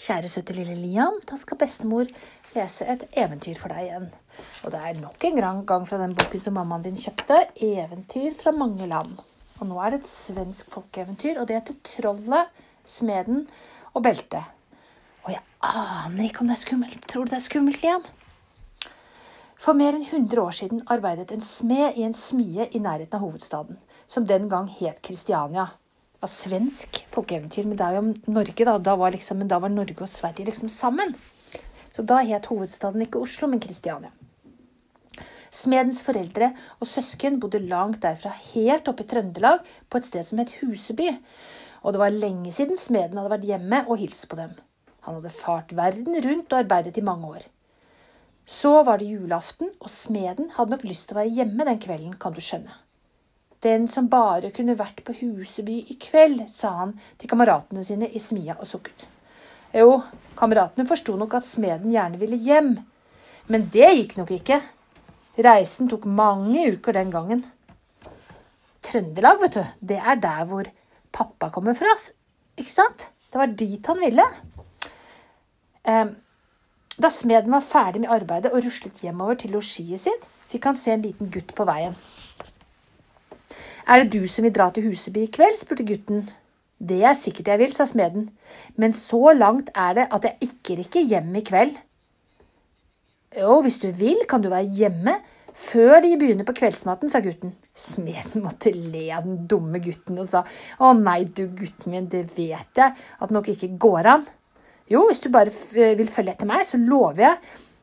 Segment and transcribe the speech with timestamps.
[0.00, 2.08] Kjære søte lille Liam, da skal bestemor
[2.54, 4.06] lese et eventyr for deg igjen.
[4.64, 8.50] Og det er nok en gang fra den boken som mammaen din kjøpte, 'Eventyr fra
[8.50, 9.20] mange land'.
[9.60, 12.48] Og nå er det et svensk folkeeventyr, og det heter 'Trollet,
[12.86, 13.46] smeden
[13.92, 14.48] og beltet'.
[15.24, 17.08] Og jeg aner ikke om det er skummelt.
[17.08, 18.02] Tror du det er skummelt, Liam?
[19.58, 23.20] For mer enn 100 år siden arbeidet en smed i en smie i nærheten av
[23.20, 23.76] hovedstaden,
[24.06, 25.68] som den gang het Kristiania
[26.20, 28.78] var svensk folkeeventyr, men om Norge, da.
[28.78, 31.14] Da var, liksom, men da var Norge og Sverige liksom sammen.
[31.96, 34.12] Så da het hovedstaden ikke Oslo, men Kristiania.
[35.50, 40.38] Smedens foreldre og søsken bodde langt derfra, helt oppe i Trøndelag, på et sted som
[40.38, 41.08] het Huseby.
[41.82, 44.52] Og det var lenge siden smeden hadde vært hjemme og hilst på dem.
[45.08, 47.48] Han hadde fart verden rundt og arbeidet i mange år.
[48.46, 52.14] Så var det julaften, og smeden hadde nok lyst til å være hjemme den kvelden,
[52.20, 52.76] kan du skjønne.
[53.60, 58.20] Den som bare kunne vært på Huseby i kveld, sa han til kameratene sine i
[58.22, 59.04] smia og sukket.
[59.76, 60.00] Jo,
[60.38, 62.70] kameratene forsto nok at smeden gjerne ville hjem,
[63.52, 64.62] men det gikk nok ikke.
[65.44, 67.44] Reisen tok mange uker den gangen.
[68.86, 70.70] Trøndelag, vet du, det er der hvor
[71.12, 71.92] pappa kommer fra,
[72.56, 73.10] ikke sant?
[73.30, 74.26] Det var dit han ville.
[75.84, 80.96] Da smeden var ferdig med arbeidet og ruslet hjemover til losjiet sitt, fikk han se
[80.96, 81.94] en liten gutt på veien.
[83.90, 85.56] Er det du som vil dra til Huseby i kveld?
[85.58, 86.28] spurte gutten.
[86.78, 88.28] Det er sikkert jeg vil, sa smeden,
[88.78, 91.74] men så langt er det at jeg ikke rekker hjem i kveld.
[93.36, 95.16] Jo, hvis du vil, kan du være hjemme
[95.50, 97.52] før de begynner på kveldsmaten, sa gutten.
[97.74, 100.44] Smeden måtte le av den dumme gutten og sa
[100.78, 104.24] å nei, du gutten min, det vet jeg at nok ikke går an.
[104.90, 107.38] Jo, hvis du bare vil følge etter meg, så lover jeg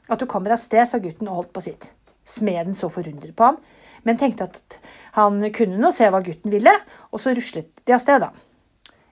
[0.08, 1.92] at du kommer av sted, sa gutten og holdt på sitt.
[2.28, 3.60] Smeden så forundret på ham,
[4.08, 4.80] men tenkte at
[5.18, 6.74] han kunne nå se hva gutten ville,
[7.12, 8.32] og så ruslet de av sted, da.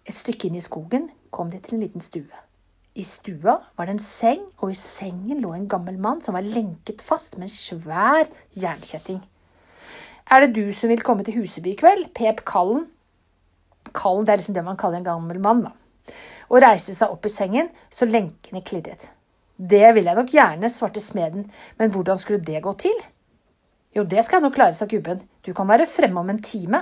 [0.06, 2.44] Et stykke inn i skogen kom de til en liten stue.
[2.96, 6.46] I stua var det en seng, og i sengen lå en gammel mann som var
[6.48, 9.20] lenket fast med en svær jernkjetting.
[10.32, 12.08] Er det du som vil komme til Huseby i kveld?
[12.16, 12.88] pep kallen.
[13.94, 16.16] Kallen det er liksom det man kaller en gammel mann, da.
[16.48, 19.10] Og reiste seg opp i sengen så lenkene klirret.
[19.58, 22.96] Det vil jeg nok gjerne, svarte smeden, men hvordan skulle det gå til?
[23.96, 25.22] Jo, det skal jeg nok klare, sa gubben.
[25.46, 26.82] Du kan være fremme om en time.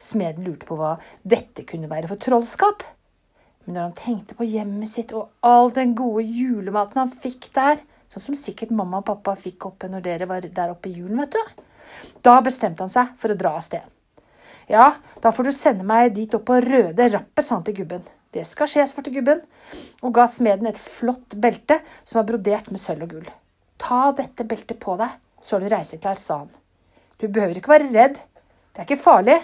[0.00, 0.94] Smeden lurte på hva
[1.24, 2.84] dette kunne være for trollskap.
[3.64, 7.80] Men når han tenkte på hjemmet sitt og all den gode julematen han fikk der,
[8.12, 11.22] sånn som sikkert mamma og pappa fikk oppe når dere var der oppe i julen,
[11.22, 11.64] vet du,
[12.24, 13.88] da bestemte han seg for å dra av sted.
[14.70, 14.90] Ja,
[15.24, 18.04] da får du sende meg dit opp på Røde Rappet, sa han til gubben.
[18.30, 19.40] Det skal skje, svarte gubben,
[20.04, 23.32] og ga smeden et flott belte som var brodert med sølv og gull.
[23.80, 26.50] Ta dette beltet på deg, så er du reiseklar, sa han.
[27.20, 28.20] Du behøver ikke være redd.
[28.70, 29.36] Det er ikke farlig,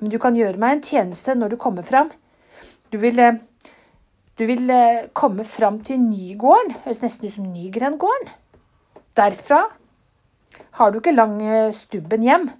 [0.00, 2.10] men du kan gjøre meg en tjeneste når du kommer fram.
[2.92, 3.38] Du vil, eh,
[4.38, 6.74] du vil eh, komme fram til Nygården.
[6.84, 8.28] Høres nesten ut som Nygrengården.
[9.16, 9.62] Derfra
[10.78, 12.50] har du ikke lang eh, stubben hjem.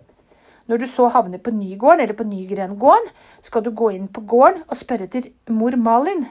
[0.67, 3.11] Når du så havner på Nygården eller på Nygrengården,
[3.43, 6.25] skal du gå inn på gården og spørre etter mor Malin.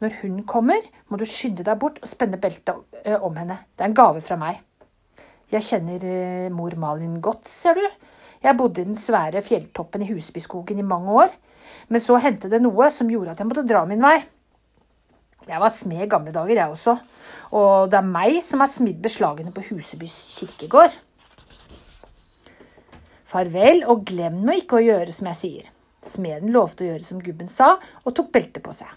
[0.00, 2.74] Når hun kommer, må du skynde deg bort og spenne beltet
[3.22, 3.58] om henne.
[3.76, 4.62] Det er en gave fra meg.
[5.52, 7.84] Jeg kjenner eh, mor Malin godt, ser du.
[8.42, 11.34] Jeg bodde i den svære fjelltoppen i Husbyskogen i mange år.
[11.92, 14.16] Men så hendte det noe som gjorde at jeg måtte dra min vei.
[15.48, 16.96] Jeg var smed i gamle dager, jeg også.
[17.58, 20.94] Og det er meg som har smidd beslagene på Husebys kirkegård.
[23.32, 25.70] Farvel, og glem nå ikke å gjøre som jeg sier.
[26.02, 28.90] Smeden lovte å gjøre som gubben sa, og tok beltet på seg.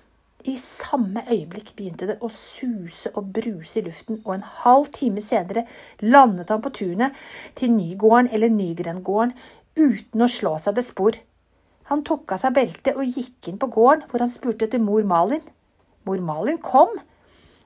[0.46, 5.24] I samme øyeblikk begynte det å suse og bruse i luften, og en halv time
[5.24, 5.66] senere
[6.06, 7.16] landet han på tunet
[7.58, 9.34] til Nygården eller Nygrengården
[9.76, 11.18] uten å slå seg det spor.
[11.90, 15.04] Han tok av seg beltet og gikk inn på gården, hvor han spurte etter mor
[15.06, 15.42] Malin.
[16.06, 16.94] Mor Malin kom,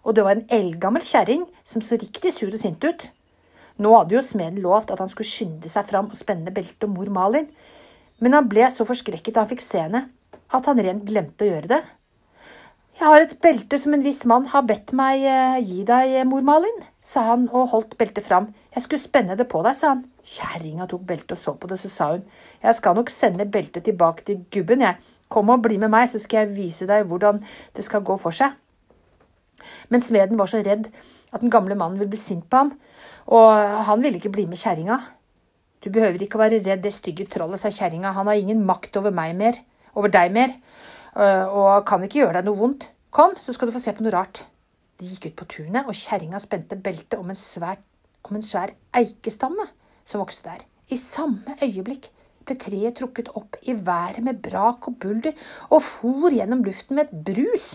[0.04, 3.10] og det var en eldgammel kjerring som så riktig sur og sint ut.
[3.80, 6.96] Nå hadde jo smeden lovt at han skulle skynde seg fram og spenne beltet om
[6.96, 7.52] mor Malin,
[8.24, 10.08] men han ble så forskrekket da han fikk se henne,
[10.52, 11.84] at han rent glemte å gjøre det.
[13.00, 16.26] Jeg har et belte som en viss mann har bedt meg eh, gi deg, eh,
[16.28, 18.50] mor Malin, sa han og holdt beltet fram.
[18.76, 20.02] Jeg skulle spenne det på deg, sa han.
[20.28, 22.26] Kjerringa tok beltet og så på det, så sa hun.
[22.60, 25.00] Jeg skal nok sende beltet tilbake til gubben, jeg.
[25.32, 27.40] Kom og bli med meg, så skal jeg vise deg hvordan
[27.78, 28.60] det skal gå for seg.
[29.88, 30.92] Men smeden var så redd
[31.32, 32.76] at den gamle mannen ville bli sint på ham,
[33.32, 33.48] og
[33.88, 35.00] han ville ikke bli med kjerringa.
[35.80, 39.00] Du behøver ikke å være redd det stygge trollet, sa kjerringa, han har ingen makt
[39.00, 39.64] over meg mer,
[39.96, 40.60] over deg mer.
[41.20, 42.88] Eh, og kan ikke gjøre deg noe vondt.
[43.12, 44.44] Kom, så skal du få se på noe rart.
[45.00, 47.32] De gikk ut på tunet, og kjerringa spente beltet om
[48.30, 49.66] om en svær eikestamme
[50.06, 50.66] som vokste der.
[50.92, 52.10] I samme øyeblikk
[52.46, 55.38] ble treet trukket opp i været med brak og bulder
[55.70, 57.68] og for gjennom luften med et brus.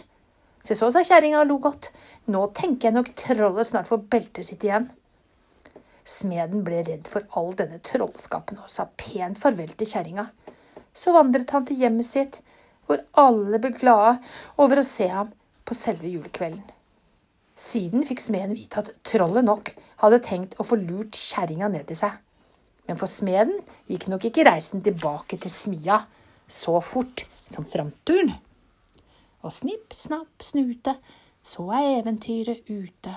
[0.65, 1.91] Se så, sa kjerringa og lo godt.
[2.33, 4.89] Nå tenker jeg nok trollet snart får beltet sitt igjen.
[6.05, 10.29] Smeden ble redd for all denne trollskapen og sa pent farvel til kjerringa.
[10.95, 12.41] Så vandret han til hjemmet sitt,
[12.87, 14.19] hvor alle ble glade
[14.61, 15.33] over å se ham
[15.65, 16.63] på selve julekvelden.
[17.55, 19.71] Siden fikk smeden vite at trollet nok
[20.03, 22.17] hadde tenkt å få lurt kjerringa ned til seg.
[22.89, 26.03] Men for smeden gikk nok ikke reisen tilbake til smia
[26.51, 28.35] så fort som framturen.
[29.45, 30.97] Og snipp, snapp, snute,
[31.45, 33.15] så er eventyret ute.